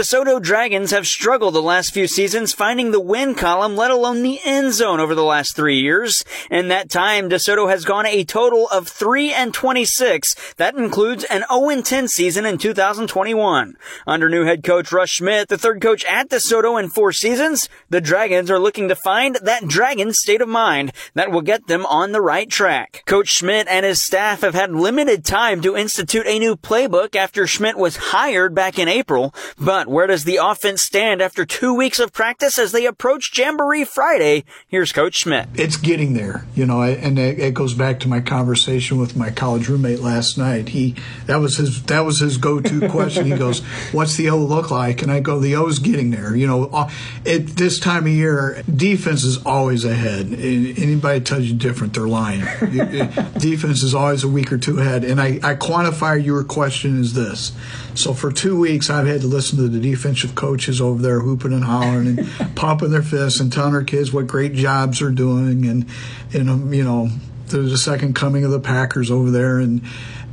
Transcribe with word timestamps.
DeSoto 0.00 0.40
Dragons 0.40 0.92
have 0.92 1.06
struggled 1.06 1.52
the 1.52 1.60
last 1.60 1.92
few 1.92 2.06
seasons 2.06 2.54
finding 2.54 2.90
the 2.90 2.98
win 2.98 3.34
column, 3.34 3.76
let 3.76 3.90
alone 3.90 4.22
the 4.22 4.40
end 4.46 4.72
zone 4.72 4.98
over 4.98 5.14
the 5.14 5.22
last 5.22 5.54
three 5.54 5.78
years. 5.78 6.24
In 6.50 6.68
that 6.68 6.88
time, 6.88 7.28
DeSoto 7.28 7.68
has 7.68 7.84
gone 7.84 8.06
a 8.06 8.24
total 8.24 8.66
of 8.68 8.88
3 8.88 9.30
and 9.30 9.52
26. 9.52 10.54
That 10.56 10.74
includes 10.74 11.24
an 11.24 11.44
0 11.52 11.82
10 11.82 12.08
season 12.08 12.46
in 12.46 12.56
2021. 12.56 13.76
Under 14.06 14.30
new 14.30 14.46
head 14.46 14.64
coach 14.64 14.90
Russ 14.90 15.10
Schmidt, 15.10 15.48
the 15.50 15.58
third 15.58 15.82
coach 15.82 16.02
at 16.06 16.30
DeSoto 16.30 16.82
in 16.82 16.88
four 16.88 17.12
seasons, 17.12 17.68
the 17.90 18.00
Dragons 18.00 18.50
are 18.50 18.58
looking 18.58 18.88
to 18.88 18.96
find 18.96 19.36
that 19.42 19.68
Dragon 19.68 20.14
state 20.14 20.40
of 20.40 20.48
mind 20.48 20.92
that 21.12 21.30
will 21.30 21.42
get 21.42 21.66
them 21.66 21.84
on 21.84 22.12
the 22.12 22.22
right 22.22 22.48
track. 22.48 23.02
Coach 23.04 23.28
Schmidt 23.28 23.68
and 23.68 23.84
his 23.84 24.02
staff 24.02 24.40
have 24.40 24.54
had 24.54 24.72
limited 24.72 25.26
time 25.26 25.60
to 25.60 25.76
institute 25.76 26.26
a 26.26 26.38
new 26.38 26.56
playbook 26.56 27.14
after 27.14 27.46
Schmidt 27.46 27.76
was 27.76 27.98
hired 27.98 28.54
back 28.54 28.78
in 28.78 28.88
April, 28.88 29.34
but 29.58 29.89
where 29.90 30.06
does 30.06 30.22
the 30.22 30.36
offense 30.36 30.82
stand 30.82 31.20
after 31.20 31.44
two 31.44 31.74
weeks 31.74 31.98
of 31.98 32.12
practice 32.12 32.60
as 32.60 32.70
they 32.70 32.86
approach 32.86 33.36
Jamboree 33.36 33.84
Friday? 33.84 34.44
Here's 34.68 34.92
Coach 34.92 35.16
Schmidt. 35.16 35.48
It's 35.56 35.76
getting 35.76 36.14
there, 36.14 36.46
you 36.54 36.64
know, 36.64 36.80
and 36.82 37.18
it 37.18 37.54
goes 37.54 37.74
back 37.74 37.98
to 38.00 38.08
my 38.08 38.20
conversation 38.20 38.98
with 38.98 39.16
my 39.16 39.30
college 39.30 39.68
roommate 39.68 39.98
last 39.98 40.38
night. 40.38 40.68
He 40.68 40.94
that 41.26 41.40
was 41.40 41.56
his 41.56 41.82
that 41.84 42.04
was 42.04 42.20
his 42.20 42.36
go-to 42.36 42.88
question. 42.90 43.26
He 43.26 43.36
goes, 43.36 43.64
"What's 43.90 44.14
the 44.14 44.30
O 44.30 44.38
look 44.38 44.70
like?" 44.70 45.02
And 45.02 45.10
I 45.10 45.18
go, 45.18 45.40
"The 45.40 45.56
O's 45.56 45.80
getting 45.80 46.10
there." 46.10 46.36
You 46.36 46.46
know, 46.46 46.66
uh, 46.66 46.88
at 47.26 47.48
this 47.48 47.80
time 47.80 48.04
of 48.06 48.12
year, 48.12 48.62
defense 48.72 49.24
is 49.24 49.44
always 49.44 49.84
ahead. 49.84 50.32
Anybody 50.32 51.20
tells 51.20 51.46
you 51.46 51.56
different, 51.56 51.94
they're 51.94 52.06
lying. 52.06 52.40
defense 53.38 53.82
is 53.82 53.96
always 53.96 54.22
a 54.22 54.28
week 54.28 54.52
or 54.52 54.58
two 54.58 54.78
ahead. 54.78 55.02
And 55.02 55.20
I, 55.20 55.40
I 55.42 55.56
quantify 55.56 56.24
your 56.24 56.44
question 56.44 57.00
as 57.00 57.14
this. 57.14 57.50
So 57.94 58.14
for 58.14 58.30
two 58.30 58.58
weeks, 58.58 58.88
I've 58.88 59.06
had 59.06 59.20
to 59.22 59.26
listen 59.26 59.58
to 59.58 59.68
the 59.68 59.79
defensive 59.80 60.34
coaches 60.34 60.80
over 60.80 61.00
there 61.00 61.20
hooping 61.20 61.52
and 61.52 61.64
hollering 61.64 62.18
and 62.18 62.28
pumping 62.56 62.90
their 62.90 63.02
fists 63.02 63.40
and 63.40 63.52
telling 63.52 63.74
our 63.74 63.84
kids 63.84 64.12
what 64.12 64.26
great 64.26 64.54
jobs 64.54 65.00
they're 65.00 65.10
doing, 65.10 65.66
and 65.66 65.86
and 66.32 66.50
um, 66.50 66.72
you 66.72 66.84
know 66.84 67.08
there's 67.46 67.72
a 67.72 67.78
second 67.78 68.14
coming 68.14 68.44
of 68.44 68.50
the 68.50 68.60
Packers 68.60 69.10
over 69.10 69.30
there, 69.30 69.58
and 69.58 69.82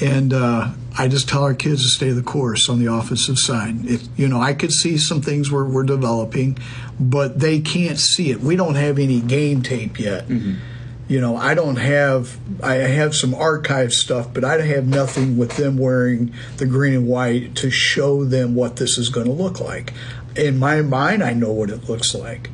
and 0.00 0.32
uh, 0.32 0.72
I 0.98 1.08
just 1.08 1.28
tell 1.28 1.44
our 1.44 1.54
kids 1.54 1.82
to 1.82 1.88
stay 1.88 2.10
the 2.10 2.22
course 2.22 2.68
on 2.68 2.84
the 2.84 2.92
offensive 2.92 3.38
side. 3.38 3.84
If 3.84 4.06
you 4.16 4.28
know, 4.28 4.40
I 4.40 4.54
could 4.54 4.72
see 4.72 4.98
some 4.98 5.20
things 5.20 5.50
where 5.50 5.64
we're 5.64 5.84
developing, 5.84 6.58
but 6.98 7.38
they 7.38 7.60
can't 7.60 7.98
see 7.98 8.30
it. 8.30 8.40
We 8.40 8.56
don't 8.56 8.74
have 8.74 8.98
any 8.98 9.20
game 9.20 9.62
tape 9.62 9.98
yet. 9.98 10.28
Mm-hmm 10.28 10.68
you 11.08 11.20
know, 11.20 11.36
I 11.36 11.54
don't 11.54 11.76
have, 11.76 12.38
I 12.62 12.74
have 12.74 13.14
some 13.14 13.34
archive 13.34 13.92
stuff, 13.92 14.32
but 14.32 14.44
I 14.44 14.60
have 14.62 14.86
nothing 14.86 15.36
with 15.36 15.56
them 15.56 15.76
wearing 15.76 16.32
the 16.56 16.66
green 16.66 16.94
and 16.94 17.06
white 17.06 17.54
to 17.56 17.70
show 17.70 18.24
them 18.24 18.54
what 18.54 18.76
this 18.76 18.98
is 18.98 19.08
going 19.08 19.26
to 19.26 19.32
look 19.32 19.60
like. 19.60 19.92
In 20.36 20.58
my 20.58 20.80
mind, 20.80 21.22
I 21.22 21.34
know 21.34 21.52
what 21.52 21.70
it 21.70 21.88
looks 21.88 22.14
like. 22.14 22.50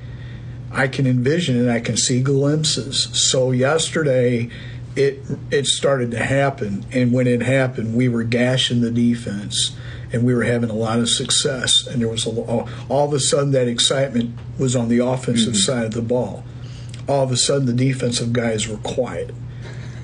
I 0.72 0.88
can 0.88 1.06
envision 1.06 1.68
it, 1.68 1.72
I 1.72 1.80
can 1.80 1.96
see 1.96 2.22
glimpses. 2.22 3.08
So 3.12 3.52
yesterday, 3.52 4.50
it 4.96 5.22
it 5.50 5.66
started 5.66 6.10
to 6.10 6.18
happen, 6.18 6.84
and 6.92 7.12
when 7.12 7.26
it 7.26 7.40
happened, 7.40 7.94
we 7.94 8.08
were 8.08 8.24
gashing 8.24 8.80
the 8.80 8.90
defense, 8.90 9.76
and 10.12 10.24
we 10.24 10.34
were 10.34 10.42
having 10.42 10.70
a 10.70 10.74
lot 10.74 10.98
of 10.98 11.08
success. 11.08 11.86
And 11.86 12.02
there 12.02 12.08
was 12.08 12.26
a, 12.26 12.30
all, 12.30 12.68
all 12.88 13.06
of 13.06 13.14
a 13.14 13.20
sudden 13.20 13.52
that 13.52 13.68
excitement 13.68 14.36
was 14.58 14.74
on 14.74 14.88
the 14.88 14.98
offensive 14.98 15.54
mm-hmm. 15.54 15.72
side 15.72 15.84
of 15.84 15.92
the 15.92 16.02
ball 16.02 16.44
all 17.08 17.24
of 17.24 17.32
a 17.32 17.36
sudden 17.36 17.66
the 17.66 17.72
defensive 17.72 18.32
guys 18.32 18.68
were 18.68 18.76
quiet. 18.78 19.34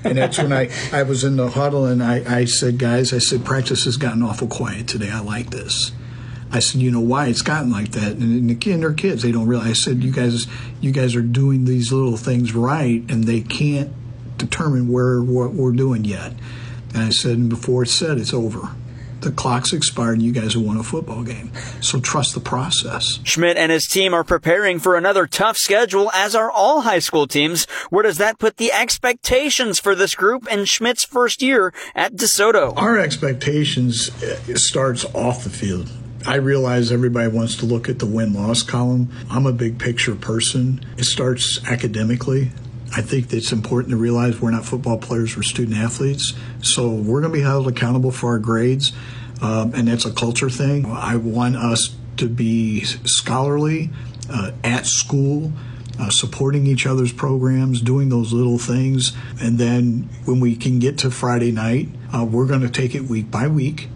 And 0.03 0.17
that's 0.17 0.37
when 0.37 0.53
I, 0.53 0.69
I 0.91 1.03
was 1.03 1.23
in 1.23 1.35
the 1.35 1.49
huddle 1.49 1.85
and 1.85 2.03
I, 2.03 2.41
I 2.41 2.45
said, 2.45 2.77
guys, 2.77 3.11
I 3.13 3.17
said, 3.17 3.43
practice 3.43 3.85
has 3.85 3.97
gotten 3.97 4.21
awful 4.21 4.47
quiet 4.47 4.87
today. 4.87 5.09
I 5.09 5.21
like 5.21 5.49
this. 5.49 5.91
I 6.51 6.59
said, 6.59 6.81
you 6.81 6.91
know 6.91 7.01
why 7.01 7.27
it's 7.27 7.41
gotten 7.41 7.71
like 7.71 7.91
that? 7.91 8.13
And, 8.13 8.49
the, 8.49 8.71
and 8.71 8.83
they're 8.83 8.93
kids; 8.93 9.23
they 9.23 9.31
don't 9.31 9.47
realize. 9.47 9.69
I 9.69 9.73
said, 9.73 10.03
you 10.03 10.11
guys, 10.11 10.45
you 10.79 10.91
guys 10.91 11.15
are 11.15 11.21
doing 11.23 11.65
these 11.65 11.91
little 11.91 12.17
things 12.17 12.53
right, 12.53 13.03
and 13.09 13.23
they 13.23 13.41
can't 13.41 13.91
determine 14.37 14.89
where 14.89 15.21
what 15.21 15.53
we're 15.53 15.73
doing 15.73 16.05
yet. 16.05 16.33
And 16.93 17.03
I 17.03 17.09
said, 17.09 17.37
and 17.37 17.49
before 17.49 17.83
it's 17.83 17.93
said, 17.93 18.19
it's 18.19 18.33
over 18.33 18.69
the 19.25 19.31
clock's 19.31 19.73
expired 19.73 20.13
and 20.13 20.23
you 20.23 20.31
guys 20.31 20.53
have 20.53 20.63
won 20.63 20.77
a 20.77 20.83
football 20.83 21.23
game. 21.23 21.51
So 21.81 21.99
trust 21.99 22.33
the 22.33 22.39
process. 22.39 23.19
Schmidt 23.23 23.57
and 23.57 23.71
his 23.71 23.87
team 23.87 24.13
are 24.13 24.23
preparing 24.23 24.79
for 24.79 24.95
another 24.95 25.27
tough 25.27 25.57
schedule, 25.57 26.09
as 26.13 26.33
are 26.35 26.49
all 26.49 26.81
high 26.81 26.99
school 26.99 27.27
teams. 27.27 27.65
Where 27.89 28.03
does 28.03 28.17
that 28.19 28.39
put 28.39 28.57
the 28.57 28.71
expectations 28.71 29.79
for 29.79 29.95
this 29.95 30.15
group 30.15 30.49
in 30.49 30.63
Schmidt's 30.65 31.03
first 31.03 31.41
year 31.41 31.73
at 31.93 32.13
DeSoto? 32.13 32.77
Our 32.77 32.97
expectations 32.97 34.09
uh, 34.23 34.55
starts 34.55 35.03
off 35.13 35.43
the 35.43 35.49
field. 35.49 35.91
I 36.27 36.35
realize 36.35 36.91
everybody 36.91 37.27
wants 37.27 37.55
to 37.57 37.65
look 37.65 37.87
at 37.87 37.99
the 37.99 38.07
win 38.07 38.33
loss 38.33 38.63
column. 38.63 39.11
I'm 39.29 39.45
a 39.45 39.53
big 39.53 39.77
picture 39.77 40.15
person. 40.15 40.83
It 40.97 41.03
starts 41.03 41.59
academically. 41.65 42.51
I 42.93 43.01
think 43.01 43.33
it's 43.33 43.51
important 43.51 43.91
to 43.91 43.97
realize 43.97 44.39
we're 44.39 44.51
not 44.51 44.65
football 44.65 44.97
players, 44.97 45.35
we're 45.35 45.43
student 45.43 45.77
athletes. 45.77 46.33
So 46.61 46.89
we're 46.89 47.21
going 47.21 47.33
to 47.33 47.37
be 47.37 47.43
held 47.43 47.67
accountable 47.67 48.11
for 48.11 48.29
our 48.29 48.39
grades, 48.39 48.93
um, 49.41 49.73
and 49.73 49.87
that's 49.87 50.05
a 50.05 50.13
culture 50.13 50.49
thing. 50.49 50.85
I 50.85 51.15
want 51.15 51.55
us 51.55 51.95
to 52.17 52.29
be 52.29 52.83
scholarly 52.83 53.89
uh, 54.29 54.51
at 54.63 54.85
school. 54.85 55.51
Uh, 55.97 56.09
supporting 56.09 56.67
each 56.67 56.85
other's 56.85 57.13
programs, 57.13 57.79
doing 57.79 58.09
those 58.09 58.33
little 58.33 58.57
things. 58.57 59.13
And 59.39 59.57
then 59.57 60.09
when 60.25 60.41
we 60.41 60.57
can 60.57 60.79
get 60.79 60.97
to 60.97 61.09
Friday 61.09 61.53
night, 61.53 61.87
uh, 62.13 62.25
we're 62.25 62.47
going 62.47 62.59
to 62.59 62.69
take 62.69 62.95
it 62.95 63.03
week 63.03 63.31
by 63.31 63.47
week 63.47 63.87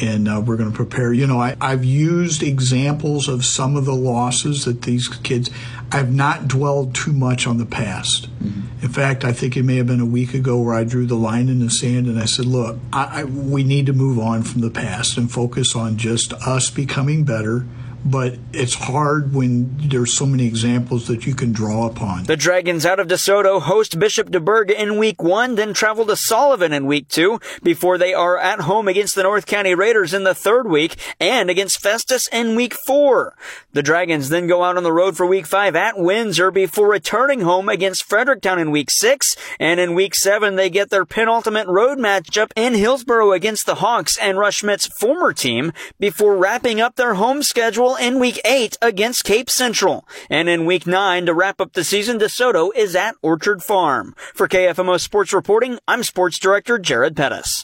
and 0.00 0.28
uh, 0.28 0.42
we're 0.44 0.56
going 0.56 0.70
to 0.70 0.76
prepare. 0.76 1.12
You 1.12 1.26
know, 1.26 1.40
I, 1.40 1.56
I've 1.60 1.84
used 1.84 2.42
examples 2.42 3.28
of 3.28 3.44
some 3.44 3.76
of 3.76 3.84
the 3.84 3.94
losses 3.94 4.64
that 4.64 4.82
these 4.82 5.08
kids. 5.08 5.50
I've 5.90 6.12
not 6.12 6.48
dwelled 6.48 6.94
too 6.94 7.12
much 7.12 7.46
on 7.46 7.56
the 7.56 7.64
past. 7.64 8.28
Mm-hmm. 8.42 8.84
In 8.84 8.88
fact, 8.90 9.24
I 9.24 9.32
think 9.32 9.56
it 9.56 9.62
may 9.62 9.76
have 9.76 9.86
been 9.86 10.00
a 10.00 10.06
week 10.06 10.34
ago 10.34 10.60
where 10.60 10.74
I 10.74 10.84
drew 10.84 11.06
the 11.06 11.16
line 11.16 11.48
in 11.48 11.60
the 11.60 11.70
sand 11.70 12.06
and 12.06 12.18
I 12.18 12.26
said, 12.26 12.44
"Look, 12.44 12.78
I, 12.92 13.20
I, 13.20 13.24
we 13.24 13.64
need 13.64 13.86
to 13.86 13.92
move 13.92 14.18
on 14.18 14.42
from 14.42 14.60
the 14.60 14.70
past 14.70 15.16
and 15.16 15.30
focus 15.30 15.74
on 15.74 15.96
just 15.96 16.32
us 16.32 16.70
becoming 16.70 17.24
better." 17.24 17.66
But 18.10 18.38
it's 18.52 18.74
hard 18.74 19.34
when 19.34 19.76
there's 19.78 20.14
so 20.14 20.24
many 20.24 20.46
examples 20.46 21.06
that 21.08 21.26
you 21.26 21.34
can 21.34 21.52
draw 21.52 21.86
upon. 21.86 22.24
The 22.24 22.36
Dragons 22.36 22.86
out 22.86 23.00
of 23.00 23.08
DeSoto 23.08 23.60
host 23.60 23.98
Bishop 23.98 24.30
DuBourg 24.30 24.70
in 24.70 24.98
week 24.98 25.22
one, 25.22 25.56
then 25.56 25.74
travel 25.74 26.06
to 26.06 26.16
Sullivan 26.16 26.72
in 26.72 26.86
week 26.86 27.08
two 27.08 27.40
before 27.62 27.98
they 27.98 28.14
are 28.14 28.38
at 28.38 28.60
home 28.60 28.88
against 28.88 29.14
the 29.14 29.22
North 29.22 29.46
County 29.46 29.74
Raiders 29.74 30.14
in 30.14 30.24
the 30.24 30.34
third 30.34 30.68
week 30.68 30.96
and 31.20 31.50
against 31.50 31.82
Festus 31.82 32.28
in 32.28 32.56
week 32.56 32.74
four. 32.86 33.36
The 33.72 33.82
Dragons 33.82 34.30
then 34.30 34.46
go 34.46 34.64
out 34.64 34.76
on 34.76 34.82
the 34.82 34.92
road 34.92 35.16
for 35.16 35.26
week 35.26 35.46
five 35.46 35.76
at 35.76 35.98
Windsor 35.98 36.50
before 36.50 36.88
returning 36.88 37.42
home 37.42 37.68
against 37.68 38.04
Fredericktown 38.04 38.58
in 38.58 38.70
week 38.70 38.90
six. 38.90 39.36
And 39.60 39.78
in 39.78 39.94
week 39.94 40.14
seven, 40.14 40.56
they 40.56 40.70
get 40.70 40.90
their 40.90 41.04
penultimate 41.04 41.68
road 41.68 41.98
matchup 41.98 42.52
in 42.56 42.74
Hillsboro 42.74 43.32
against 43.32 43.66
the 43.66 43.76
Hawks 43.76 44.16
and 44.16 44.38
Russ 44.38 44.54
Schmidt's 44.54 44.86
former 44.98 45.32
team 45.32 45.72
before 45.98 46.36
wrapping 46.36 46.80
up 46.80 46.96
their 46.96 47.14
home 47.14 47.42
schedule 47.42 47.97
in 48.00 48.18
week 48.18 48.40
8 48.44 48.76
against 48.80 49.24
Cape 49.24 49.50
Central. 49.50 50.06
And 50.30 50.48
in 50.48 50.66
week 50.66 50.86
9 50.86 51.26
to 51.26 51.34
wrap 51.34 51.60
up 51.60 51.72
the 51.72 51.84
season, 51.84 52.18
DeSoto 52.18 52.70
is 52.74 52.94
at 52.94 53.16
Orchard 53.22 53.62
Farm. 53.62 54.14
For 54.34 54.48
KFMO 54.48 55.00
Sports 55.00 55.32
Reporting, 55.32 55.78
I'm 55.86 56.02
Sports 56.02 56.38
Director 56.38 56.78
Jared 56.78 57.16
Pettis. 57.16 57.56